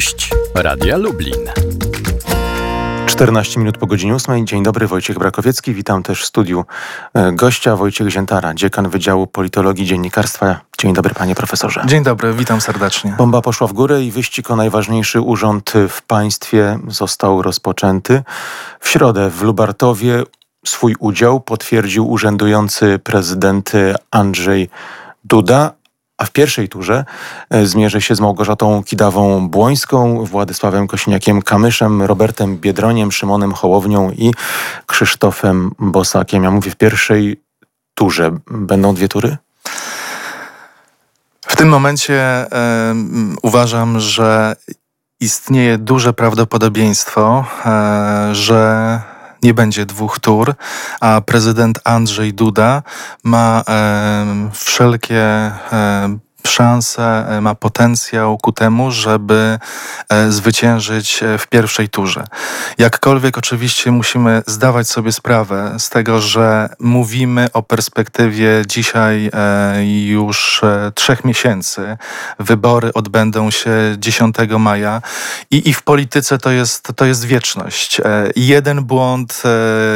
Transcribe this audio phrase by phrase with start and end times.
[0.00, 1.34] Gość Radia Lublin.
[3.06, 4.46] 14 minut po godzinie 8.
[4.46, 5.74] Dzień dobry, Wojciech Brakowiecki.
[5.74, 6.64] Witam też w studiu
[7.14, 10.60] e, gościa Wojciech Ziętara, dziekan Wydziału Politologii Dziennikarstwa.
[10.78, 11.82] Dzień dobry, panie profesorze.
[11.86, 13.14] Dzień dobry, witam serdecznie.
[13.18, 18.22] Bomba poszła w górę i wyścig o najważniejszy urząd w państwie został rozpoczęty.
[18.80, 20.22] W środę w Lubartowie
[20.66, 23.72] swój udział potwierdził urzędujący prezydent
[24.10, 24.68] Andrzej
[25.24, 25.72] Duda,
[26.20, 27.04] a w pierwszej turze
[27.50, 34.34] e, zmierzy się z Małgorzatą Kidawą-Błońską, Władysławem Kośniakiem-Kamyszem, Robertem Biedroniem, Szymonem Hołownią i
[34.86, 36.44] Krzysztofem Bosakiem.
[36.44, 37.40] Ja mówię w pierwszej
[37.94, 38.30] turze.
[38.50, 39.36] Będą dwie tury?
[41.46, 42.48] W tym momencie y,
[43.42, 44.56] uważam, że
[45.20, 47.44] istnieje duże prawdopodobieństwo,
[48.30, 49.00] y, że
[49.42, 50.54] nie będzie dwóch tur,
[51.00, 52.82] a prezydent Andrzej Duda
[53.24, 53.64] ma
[54.52, 55.52] wszelkie
[56.50, 59.58] szanse, e, ma potencjał ku temu, żeby
[60.08, 62.24] e, zwyciężyć e, w pierwszej turze.
[62.78, 69.30] Jakkolwiek oczywiście musimy zdawać sobie sprawę z tego, że mówimy o perspektywie dzisiaj
[70.06, 70.60] już
[70.94, 71.96] trzech miesięcy.
[72.38, 75.02] Wybory odbędą się 10 maja
[75.50, 78.00] i, i w polityce to jest, to jest wieczność.
[78.36, 79.42] Jeden błąd,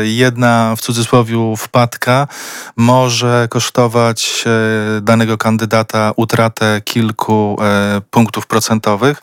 [0.02, 2.28] jedna w cudzysłowie wpadka
[2.76, 4.44] może kosztować
[5.02, 9.22] danego kandydata utratę utratę kilku e, punktów procentowych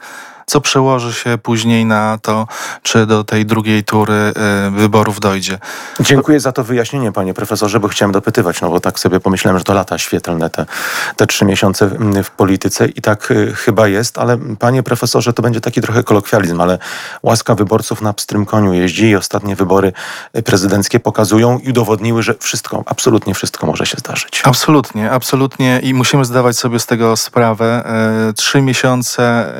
[0.52, 2.48] co przełoży się później na to,
[2.84, 4.34] czy do tej drugiej tury
[4.68, 5.60] y, wyborów dojdzie.
[6.00, 9.64] Dziękuję za to wyjaśnienie, panie profesorze, bo chciałem dopytywać, no bo tak sobie pomyślałem, że
[9.64, 10.66] to lata świetlne te,
[11.16, 11.90] te trzy miesiące
[12.24, 16.62] w polityce i tak y, chyba jest, ale panie profesorze, to będzie taki trochę kolokwializm,
[16.62, 16.80] ale
[17.24, 19.94] łaska wyborców na pstrym koniu jeździ i ostatnie wybory
[20.46, 24.42] prezydenckie pokazują i udowodniły, że wszystko, absolutnie wszystko może się zdarzyć.
[24.46, 27.84] Absolutnie, absolutnie i musimy zdawać sobie z tego sprawę.
[28.36, 29.54] Trzy miesiące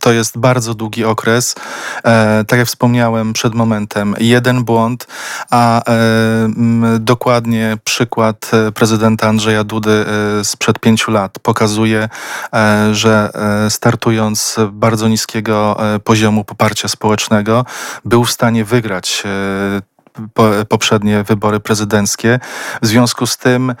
[0.00, 1.54] to jest jest bardzo długi okres.
[2.04, 5.06] E, tak jak wspomniałem przed momentem, jeden błąd,
[5.50, 6.48] a e,
[6.98, 10.04] dokładnie przykład e, prezydenta Andrzeja Dudy
[10.40, 12.08] e, sprzed pięciu lat pokazuje,
[12.54, 17.64] e, że e, startując z bardzo niskiego poziomu poparcia społecznego,
[18.04, 19.22] był w stanie wygrać
[20.68, 22.40] poprzednie wybory prezydenckie.
[22.82, 23.74] W związku z tym,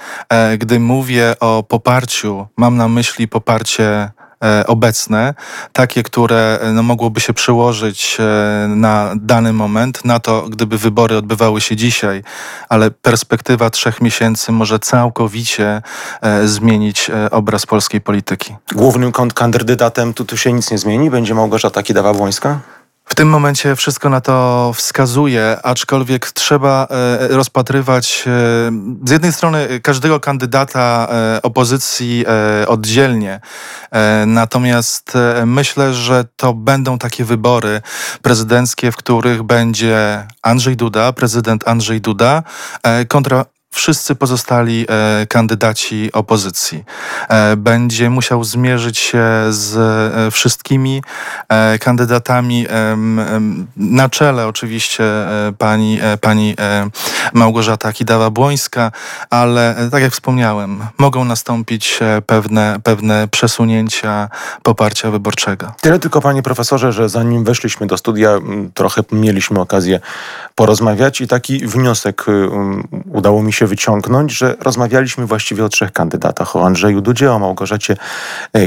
[0.58, 4.31] gdy mówię o poparciu, mam na myśli poparcie E,
[4.66, 5.34] obecne,
[5.72, 11.16] takie, które e, no, mogłoby się przełożyć e, na dany moment, na to, gdyby wybory
[11.16, 12.22] odbywały się dzisiaj,
[12.68, 15.82] ale perspektywa trzech miesięcy może całkowicie
[16.44, 18.56] zmienić obraz polskiej polityki.
[18.72, 21.10] Głównym kandydatem tu, tu się nic nie zmieni?
[21.10, 22.56] Będzie Małgorzata Kidawa-Błońska?
[23.12, 28.30] W tym momencie wszystko na to wskazuje, aczkolwiek trzeba e, rozpatrywać e,
[29.04, 32.24] z jednej strony każdego kandydata e, opozycji
[32.66, 33.40] oddzielnie,
[34.26, 35.12] natomiast
[35.46, 37.82] myślę, że to będą takie wybory
[38.22, 42.42] prezydenckie, w których będzie Andrzej Duda, prezydent Andrzej Duda
[43.08, 46.84] kontra wszyscy pozostali e, kandydaci opozycji.
[47.28, 51.02] E, będzie musiał zmierzyć się z e, wszystkimi
[51.48, 52.66] e, kandydatami
[53.76, 56.56] na czele oczywiście e, pani, e, pani
[57.32, 58.90] Małgorzata Kidawa-Błońska,
[59.30, 64.28] ale tak jak wspomniałem, mogą nastąpić pewne, pewne przesunięcia
[64.62, 65.72] poparcia wyborczego.
[65.80, 68.38] Tyle tylko panie profesorze, że zanim weszliśmy do studia,
[68.74, 70.00] trochę mieliśmy okazję
[70.54, 72.24] porozmawiać i taki wniosek
[73.12, 76.56] udało mi się wyciągnąć, że rozmawialiśmy właściwie o trzech kandydatach.
[76.56, 77.96] O Andrzeju Dudzie, o Małgorzacie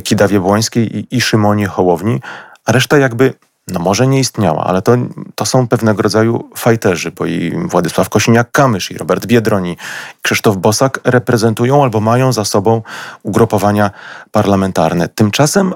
[0.03, 2.21] Kidawie-Błońskiej i, i Szymonie Hołowni,
[2.65, 3.33] a reszta jakby
[3.67, 4.97] no może nie istniała, ale to,
[5.35, 9.77] to są pewnego rodzaju fajterzy, bo i Władysław Kosiniak-Kamysz, i Robert Biedroń, i
[10.21, 12.81] Krzysztof Bosak reprezentują albo mają za sobą
[13.23, 13.91] ugrupowania
[14.31, 15.07] parlamentarne.
[15.07, 15.73] Tymczasem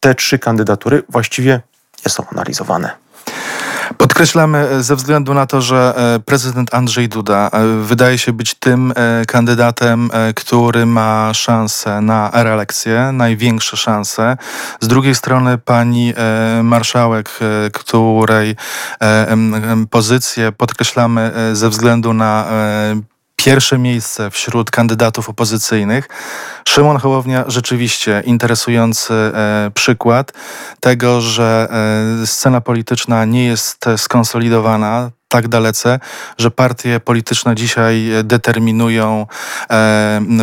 [0.00, 1.60] te trzy kandydatury właściwie
[2.06, 3.01] nie są analizowane.
[3.98, 8.54] Podkreślamy e, ze względu na to, że e, prezydent Andrzej Duda e, wydaje się być
[8.54, 8.92] tym
[9.26, 14.36] kandydatem, który ma szansę na reelekcję, największe szanse.
[14.80, 16.14] Z drugiej strony pani
[16.62, 17.30] marszałek,
[17.72, 18.56] której
[19.90, 22.46] pozycję podkreślamy ze względu na
[23.44, 26.08] pierwsze miejsce wśród kandydatów opozycyjnych.
[26.68, 30.32] Szymon Hołownia rzeczywiście interesujący e, przykład
[30.80, 31.68] tego, że
[32.22, 36.00] e, scena polityczna nie jest skonsolidowana tak dalece,
[36.38, 39.26] że partie polityczne dzisiaj determinują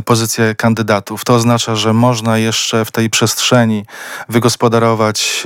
[0.05, 1.25] pozycję kandydatów.
[1.25, 3.85] To oznacza, że można jeszcze w tej przestrzeni
[4.29, 5.43] wygospodarować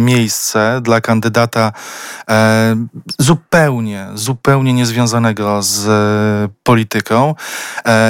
[0.00, 1.72] miejsce dla kandydata
[3.18, 5.80] zupełnie, zupełnie niezwiązanego z
[6.62, 7.34] polityką.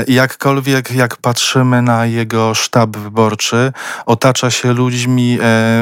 [0.09, 3.73] Jakkolwiek, jak patrzymy na jego sztab wyborczy,
[4.07, 5.39] otacza się ludźmi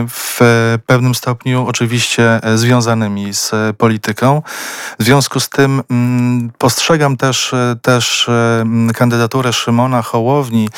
[0.08, 0.29] w
[0.86, 4.42] pewnym stopniu oczywiście e, związanymi z e, polityką.
[4.98, 8.30] W związku z tym mm, postrzegam też, e, też
[8.94, 10.68] kandydaturę Szymona Hołowni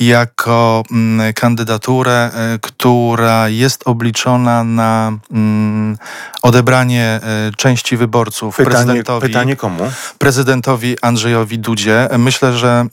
[0.00, 2.30] jako mm, kandydaturę,
[2.60, 5.96] która jest obliczona na mm,
[6.42, 7.20] odebranie
[7.56, 9.26] części wyborców pytanie, prezydentowi.
[9.26, 9.90] Pytanie komu?
[10.18, 12.08] Prezydentowi Andrzejowi Dudzie.
[12.18, 12.86] Myślę, że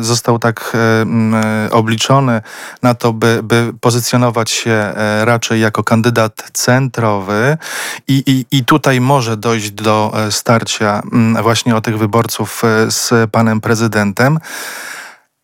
[0.00, 0.76] został tak
[1.70, 2.42] obliczony
[2.82, 4.92] na to, by, by pozycjonować się
[5.24, 7.56] raczej jako kandydat centrowy
[8.08, 12.90] i, i, i tutaj może dojść do e, starcia mm, właśnie o tych wyborców e,
[12.90, 14.38] z panem prezydentem.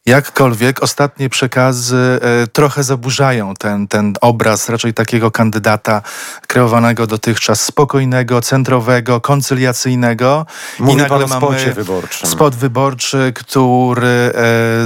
[0.07, 6.03] Jakkolwiek ostatnie przekazy e, trochę zaburzają ten, ten obraz raczej takiego kandydata
[6.47, 10.47] kreowanego dotychczas spokojnego, centrowego, koncyliacyjnego.
[10.79, 12.31] Mówi I nagle pan o spocie wyborczym.
[12.31, 14.33] Spot wyborczy, który e,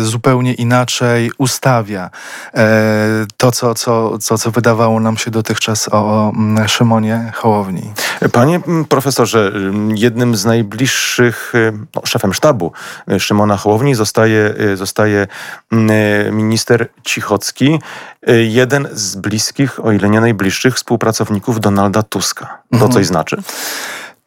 [0.05, 2.11] zupełnie inaczej ustawia
[2.55, 7.93] e, to, co, co, co, co wydawało nam się dotychczas o mm, Szymonie Hołowni.
[8.33, 9.53] Panie profesorze,
[9.95, 11.53] jednym z najbliższych,
[11.95, 12.73] no, szefem sztabu
[13.19, 15.27] Szymona Hołowni zostaje, zostaje zostaje
[15.73, 17.79] mm, e, minister Cichocki,
[18.27, 22.47] e, jeden z bliskich, o ile nie najbliższych współpracowników Donalda Tuska.
[22.71, 22.93] To mhm.
[22.93, 23.43] coś znaczy?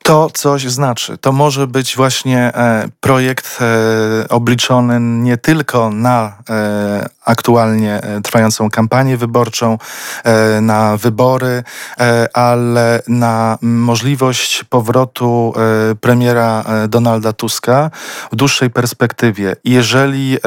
[0.03, 1.17] To coś znaczy.
[1.17, 8.69] To może być właśnie e, projekt e, obliczony nie tylko na e, aktualnie e, trwającą
[8.69, 9.77] kampanię wyborczą,
[10.23, 11.63] e, na wybory,
[11.99, 15.53] e, ale na możliwość powrotu
[16.01, 17.91] premiera Donalda Tuska
[18.31, 19.55] w dłuższej perspektywie.
[19.63, 20.37] Jeżeli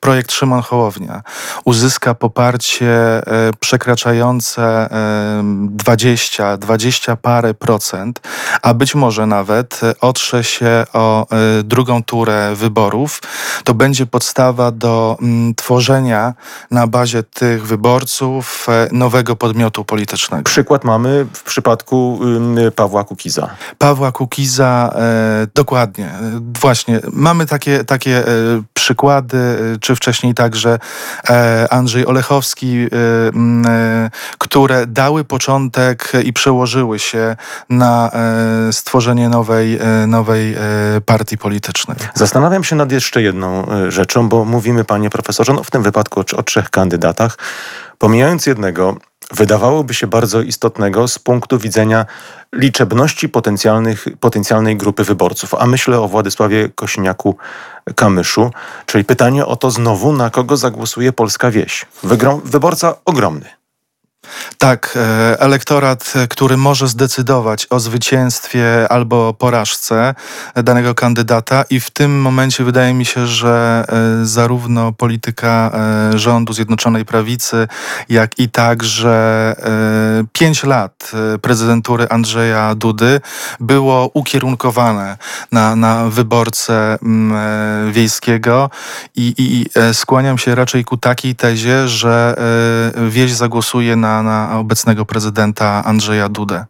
[0.00, 1.22] projekt Szymon Hołownia
[1.64, 3.22] uzyska poparcie
[3.60, 4.88] przekraczające
[5.42, 8.20] 20, 20 parę procent,
[8.62, 11.26] a być może nawet otrze się o
[11.64, 13.20] drugą turę wyborów,
[13.64, 15.18] to będzie podstawa do
[15.56, 16.19] tworzenia
[16.70, 20.42] na bazie tych wyborców e, nowego podmiotu politycznego.
[20.42, 22.20] Przykład mamy w przypadku
[22.76, 23.50] Pawła Kukiza.
[23.78, 26.06] Pawła Kukiza, e, dokładnie.
[26.06, 28.24] E, właśnie, mamy takie, takie
[28.74, 29.38] przykłady,
[29.80, 30.78] czy wcześniej także
[31.70, 32.86] Andrzej Olechowski,
[34.38, 37.36] które dały początek i przełożyły się
[37.70, 38.10] na
[38.72, 40.56] stworzenie nowej, nowej
[41.06, 41.96] partii politycznej.
[42.14, 46.36] Zastanawiam się nad jeszcze jedną rzeczą, bo mówimy, panie profesorze, no w tym wypadku wypadku
[46.36, 47.38] o, trzech kandydatach.
[47.98, 48.96] Pomijając jednego,
[49.32, 52.06] wydawałoby się bardzo istotnego z punktu widzenia
[52.52, 55.54] liczebności potencjalnych, potencjalnej grupy wyborców.
[55.54, 58.50] A myślę o Władysławie Kośniaku-Kamyszu,
[58.86, 61.86] czyli pytanie o to znowu, na kogo zagłosuje polska wieś.
[62.44, 63.59] Wyborca ogromny.
[64.58, 70.14] Tak, e, elektorat, e, który może zdecydować o zwycięstwie albo porażce
[70.54, 75.70] danego kandydata i w tym momencie wydaje mi się, że e, zarówno polityka
[76.14, 77.68] rządu Zjednoczonej Prawicy,
[78.08, 79.54] jak i także
[80.32, 81.12] pięć lat
[81.42, 83.20] prezydentury Andrzeja Dudy
[83.60, 85.16] było ukierunkowane
[85.52, 86.10] na, na
[87.02, 88.70] mm, wiejskiego
[89.16, 92.34] i, i skłaniam się raczej ku takiej tezie, że
[93.08, 96.64] wieś zagłosuje na na, obecnego prezydenta Andrzeja Dudę.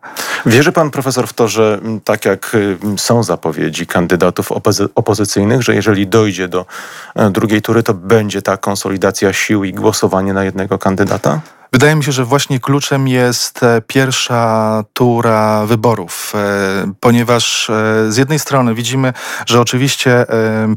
[0.47, 5.63] Wierzy pan profesor w to, że mm, tak jak y, są zapowiedzi kandydatów opozy opozycyjnych,
[5.63, 6.67] że jeżeli dojdzie do
[7.15, 11.41] e, drugiej tury, to będzie ta konsolidacja sił i głosowanie na jednego kandydata?
[11.73, 18.17] Wydaje mi się, że właśnie kluczem jest e, pierwsza tura wyborów, e, ponieważ e, z
[18.17, 19.13] jednej strony widzimy,
[19.47, 20.27] że oczywiście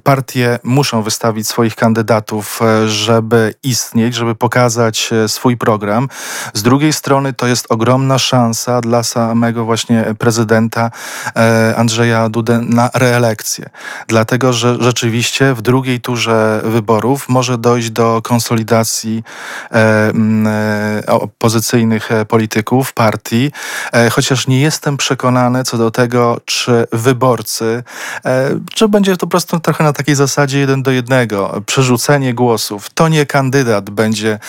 [0.03, 6.07] partie muszą wystawić swoich kandydatów, żeby istnieć, żeby pokazać swój program.
[6.53, 10.91] Z drugiej strony to jest ogromna szansa dla samego właśnie prezydenta
[11.75, 13.69] Andrzeja Dudę na reelekcję.
[14.07, 19.23] Dlatego, że rzeczywiście w drugiej turze wyborów może dojść do konsolidacji
[21.07, 23.51] opozycyjnych e, polityków, partii,
[23.93, 27.83] e, chociaż nie jestem przekonany co do tego, czy wyborcy,
[28.25, 32.89] e, czy będzie to po prostu trochę na takiej zasadzie jeden do jednego, przerzucenie głosów.
[32.93, 34.39] To nie kandydat będzie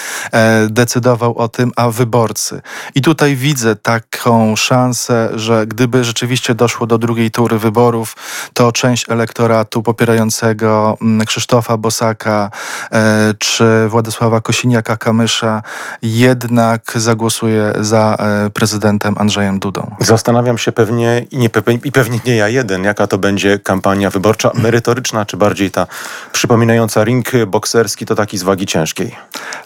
[0.69, 2.63] decydował o tym, a wyborcy.
[2.95, 8.17] I tutaj widzę taką szansę, że gdyby rzeczywiście doszło do drugiej tury wyborów,
[8.53, 12.51] to część elektoratu popierającego mm, Krzysztofa Bosaka
[13.39, 15.63] czy Władysława Kosiniaka-Kamysza
[16.25, 19.97] jednak zagłosuje za e, prezydentem Andrzejem Dudą.
[20.01, 21.51] Zastanawiam się pewnie i, nie,
[21.85, 25.87] i pewnie nie ja jeden, jaka to będzie kampania wyborcza, merytoryczna, czy bardziej ta
[26.33, 29.17] przypominająca ring bokserski, to taki z wagi ciężkiej.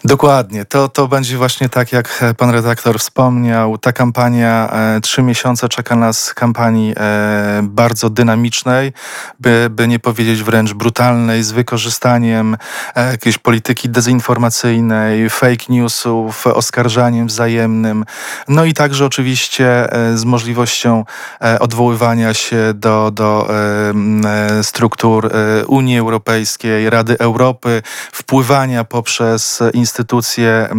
[0.03, 0.65] Dokładnie.
[0.65, 3.77] To, to będzie właśnie tak, jak pan redaktor wspomniał.
[3.77, 8.93] Ta kampania, e, trzy miesiące czeka nas kampanii e, bardzo dynamicznej,
[9.39, 12.57] by, by nie powiedzieć wręcz brutalnej, z wykorzystaniem
[12.95, 18.05] jakiejś polityki dezinformacyjnej, fake newsów, oskarżaniem wzajemnym.
[18.47, 21.05] No i także oczywiście e, z możliwością
[21.41, 25.31] e, odwoływania się do, do e, struktur
[25.67, 30.69] Unii Europejskiej, Rady Europy, wpływania poprzez instytucje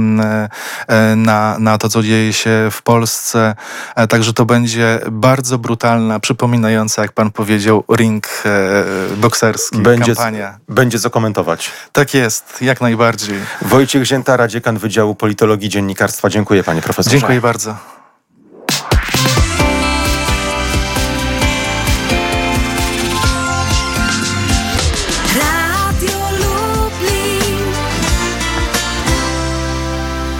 [1.16, 3.54] na, na to, co dzieje się w Polsce.
[4.08, 8.28] Także to będzie bardzo brutalna, przypominająca, jak pan powiedział, ring
[9.16, 10.58] bokserski, będzie, kampania.
[10.68, 11.70] Będzie co komentować.
[11.92, 13.38] Tak jest, jak najbardziej.
[13.62, 16.28] Wojciech Ziętara, dziekan Wydziału Politologii Dziennikarstwa.
[16.28, 17.18] Dziękuję panie profesorze.
[17.18, 17.99] Dziękuję bardzo.